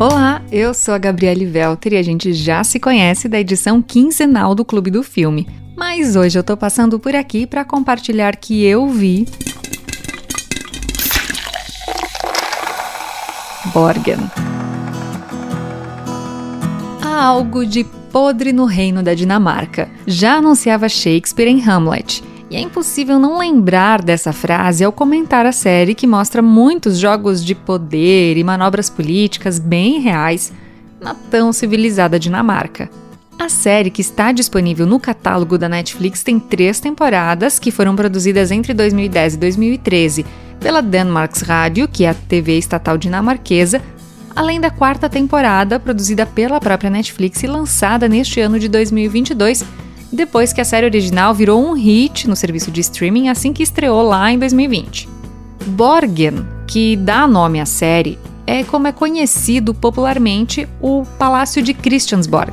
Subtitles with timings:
[0.00, 4.54] Olá, eu sou a Gabriele Velter e a gente já se conhece da edição quinzenal
[4.54, 5.48] do Clube do Filme.
[5.76, 9.26] Mas hoje eu tô passando por aqui para compartilhar que eu vi
[13.74, 14.18] Borgen.
[17.02, 19.90] Há algo de podre no reino da Dinamarca.
[20.06, 22.22] Já anunciava Shakespeare em Hamlet.
[22.50, 27.44] E é impossível não lembrar dessa frase ao comentar a série que mostra muitos jogos
[27.44, 30.52] de poder e manobras políticas bem reais
[30.98, 32.90] na tão civilizada Dinamarca.
[33.38, 38.50] A série, que está disponível no catálogo da Netflix, tem três temporadas que foram produzidas
[38.50, 40.26] entre 2010 e 2013
[40.58, 43.80] pela Danmarks Radio, que é a TV estatal dinamarquesa,
[44.34, 49.64] além da quarta temporada produzida pela própria Netflix e lançada neste ano de 2022
[50.12, 54.02] depois que a série original virou um hit no serviço de streaming assim que estreou
[54.02, 55.08] lá em 2020.
[55.66, 62.52] Borgen, que dá nome à série, é como é conhecido popularmente o Palácio de Christiansborg,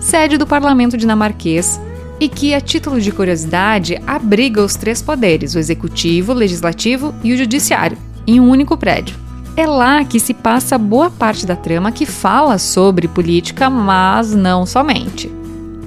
[0.00, 1.78] sede do parlamento dinamarquês,
[2.20, 7.32] e que, a título de curiosidade, abriga os três poderes, o executivo, o legislativo e
[7.32, 9.16] o judiciário, em um único prédio.
[9.56, 14.64] É lá que se passa boa parte da trama que fala sobre política, mas não
[14.64, 15.30] somente.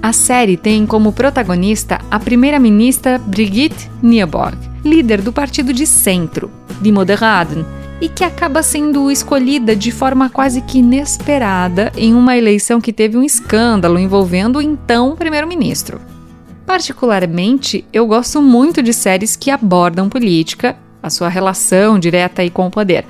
[0.07, 6.49] A série tem como protagonista a primeira-ministra Brigitte Nieborg, líder do partido de centro,
[6.79, 7.65] de Moderaden,
[7.99, 13.17] e que acaba sendo escolhida de forma quase que inesperada em uma eleição que teve
[13.17, 15.99] um escândalo envolvendo o então primeiro-ministro.
[16.65, 22.65] Particularmente, eu gosto muito de séries que abordam política, a sua relação direta aí com
[22.67, 23.05] o poder.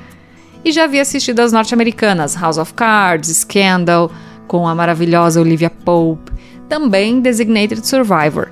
[0.65, 4.11] E já havia assistido as norte-americanas House of Cards, Scandal,
[4.47, 6.36] com a maravilhosa Olivia Pope,
[6.67, 8.49] também Designated Survivor.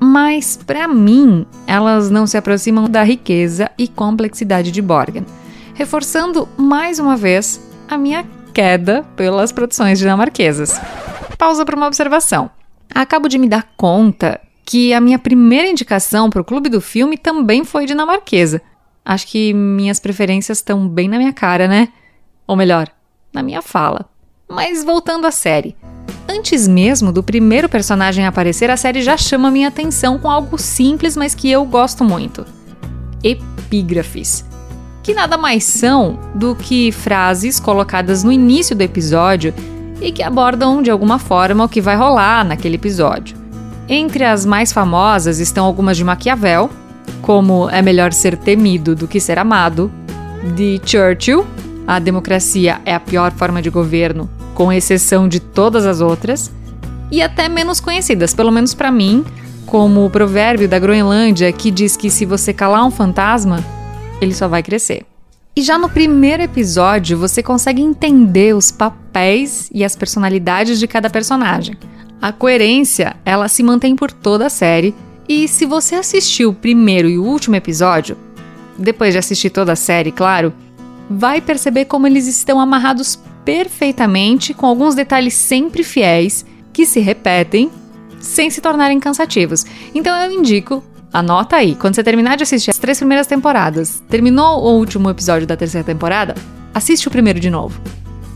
[0.00, 5.24] Mas, para mim, elas não se aproximam da riqueza e complexidade de Borgen,
[5.74, 10.80] reforçando mais uma vez a minha queda pelas produções dinamarquesas.
[11.38, 12.50] Pausa para uma observação.
[12.94, 17.18] Acabo de me dar conta que a minha primeira indicação para o clube do filme
[17.18, 18.62] também foi dinamarquesa.
[19.04, 21.88] Acho que minhas preferências estão bem na minha cara, né?
[22.46, 22.88] Ou melhor,
[23.32, 24.06] na minha fala.
[24.48, 25.76] Mas voltando à série.
[26.28, 31.16] Antes mesmo do primeiro personagem aparecer, a série já chama minha atenção com algo simples,
[31.16, 32.44] mas que eu gosto muito:
[33.22, 34.44] epígrafes.
[35.02, 39.52] Que nada mais são do que frases colocadas no início do episódio
[40.00, 43.36] e que abordam de alguma forma o que vai rolar naquele episódio.
[43.86, 46.70] Entre as mais famosas estão algumas de Maquiavel,
[47.20, 49.92] como é melhor ser temido do que ser amado,
[50.54, 51.46] de Churchill,
[51.86, 56.50] a democracia é a pior forma de governo com exceção de todas as outras,
[57.10, 59.24] e até menos conhecidas, pelo menos para mim,
[59.66, 63.62] como o provérbio da Groenlândia que diz que se você calar um fantasma,
[64.20, 65.04] ele só vai crescer.
[65.56, 71.08] E já no primeiro episódio você consegue entender os papéis e as personalidades de cada
[71.08, 71.76] personagem.
[72.20, 74.94] A coerência, ela se mantém por toda a série,
[75.28, 78.16] e se você assistiu o primeiro e o último episódio,
[78.78, 80.52] depois de assistir toda a série, claro,
[81.08, 87.70] vai perceber como eles estão amarrados perfeitamente com alguns detalhes sempre fiéis que se repetem
[88.20, 89.64] sem se tornarem cansativos.
[89.94, 90.82] Então eu indico,
[91.12, 95.46] anota aí, quando você terminar de assistir as três primeiras temporadas, terminou o último episódio
[95.46, 96.34] da terceira temporada,
[96.72, 97.80] assiste o primeiro de novo.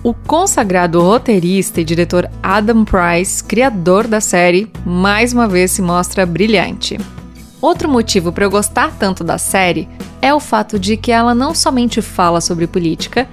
[0.03, 6.25] O consagrado roteirista e diretor Adam Price, criador da série, mais uma vez se mostra
[6.25, 6.99] brilhante.
[7.61, 9.89] Outro motivo para eu gostar tanto da série
[10.23, 13.29] é o fato de que ela não somente fala sobre política,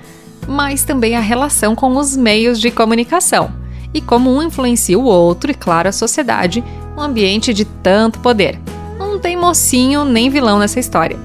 [0.48, 3.52] mas também a relação com os meios de comunicação
[3.94, 6.64] e como um influencia o outro e, claro, a sociedade,
[6.98, 8.60] um ambiente de tanto poder.
[9.00, 11.18] Não tem mocinho nem vilão nessa história.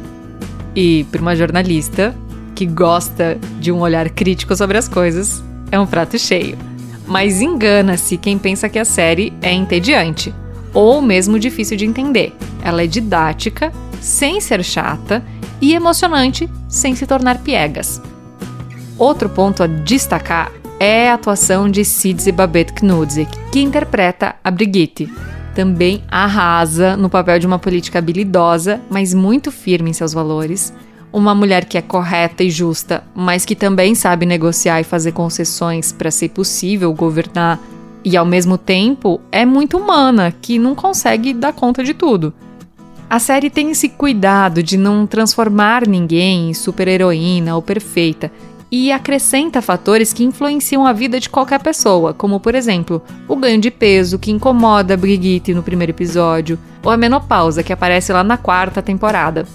[0.75, 2.14] E para uma jornalista
[2.54, 5.42] que gosta de um olhar crítico sobre as coisas,
[5.72, 6.56] é um prato cheio.
[7.06, 10.32] Mas engana-se quem pensa que a série é entediante
[10.72, 12.32] ou mesmo difícil de entender.
[12.62, 15.25] Ela é didática, sem ser chata
[15.60, 18.00] e emocionante, sem se tornar piegas.
[19.00, 25.10] Outro ponto a destacar é a atuação de Sidze Babette Knudzik, que interpreta a Brigitte.
[25.54, 30.70] Também arrasa no papel de uma política habilidosa, mas muito firme em seus valores.
[31.10, 35.92] Uma mulher que é correta e justa, mas que também sabe negociar e fazer concessões
[35.92, 37.58] para ser possível governar.
[38.04, 42.34] E ao mesmo tempo é muito humana, que não consegue dar conta de tudo.
[43.08, 48.30] A série tem esse cuidado de não transformar ninguém em super-heroína ou perfeita,
[48.71, 53.61] e acrescenta fatores que influenciam a vida de qualquer pessoa, como por exemplo, o ganho
[53.61, 58.22] de peso que incomoda a Brigitte no primeiro episódio, ou a menopausa que aparece lá
[58.22, 59.47] na quarta temporada.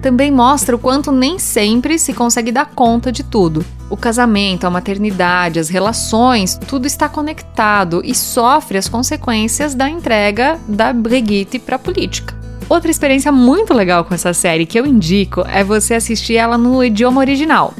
[0.00, 3.64] também mostra o quanto nem sempre se consegue dar conta de tudo.
[3.88, 10.58] O casamento, a maternidade, as relações, tudo está conectado e sofre as consequências da entrega
[10.66, 12.34] da Brigitte para a política.
[12.68, 16.82] Outra experiência muito legal com essa série que eu indico é você assistir ela no
[16.82, 17.72] idioma original,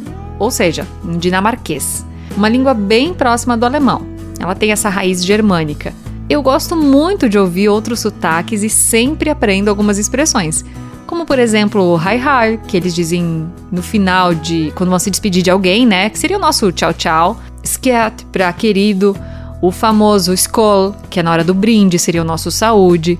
[0.42, 2.04] ou seja, em dinamarquês,
[2.36, 4.06] uma língua bem próxima do alemão.
[4.38, 5.92] Ela tem essa raiz germânica.
[6.28, 10.64] Eu gosto muito de ouvir outros sotaques e sempre aprendo algumas expressões
[11.12, 15.10] como por exemplo o hi hi, que eles dizem no final de quando vão se
[15.10, 16.08] despedir de alguém, né?
[16.08, 17.36] Que seria o nosso tchau tchau.
[17.62, 19.14] Skat para querido,
[19.60, 23.18] o famoso skol, que é na hora do brinde, seria o nosso saúde.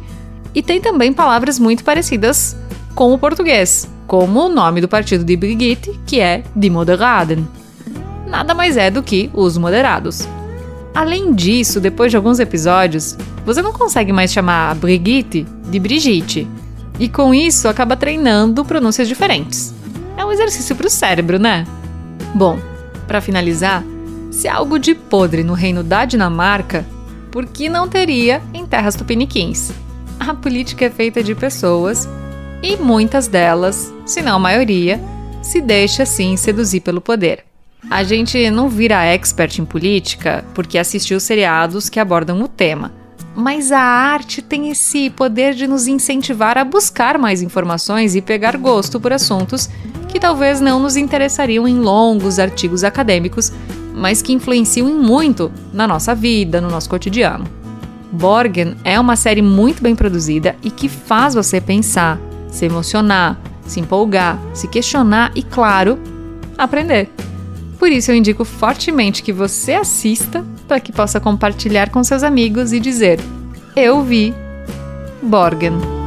[0.55, 2.57] E tem também palavras muito parecidas
[2.95, 7.47] com o português, como o nome do partido de Brigitte, que é Die Moderaden.
[8.27, 10.29] Nada mais é do que os moderados.
[10.95, 16.49] Além disso, depois de alguns episódios, você não consegue mais chamar Brigitte de Brigitte,
[16.99, 19.75] e com isso acaba treinando pronúncias diferentes.
[20.17, 21.67] É um exercício para o cérebro, né?
[22.35, 22.59] Bom,
[23.07, 23.83] para finalizar,
[24.31, 26.87] se há algo de podre no reino da Dinamarca,
[27.31, 29.73] por que não teria em terras tupiniquins?
[30.21, 32.09] A política é feita de pessoas
[32.63, 35.01] e muitas delas, se não a maioria,
[35.43, 37.45] se deixa assim seduzir pelo poder.
[37.91, 43.03] A gente não vira expert em política porque assistiu seriados que abordam o tema
[43.35, 48.57] mas a arte tem esse poder de nos incentivar a buscar mais informações e pegar
[48.57, 49.69] gosto por assuntos
[50.09, 53.51] que talvez não nos interessariam em longos artigos acadêmicos,
[53.95, 57.47] mas que influenciam muito na nossa vida, no nosso cotidiano.
[58.13, 62.21] Borgen é uma série muito bem produzida e que faz você pensar,
[62.53, 65.99] se emocionar, se empolgar, se questionar e, claro,
[66.57, 67.09] aprender.
[67.79, 72.73] Por isso eu indico fortemente que você assista para que possa compartilhar com seus amigos
[72.73, 73.19] e dizer:
[73.75, 74.33] Eu vi
[75.21, 76.02] Borgen.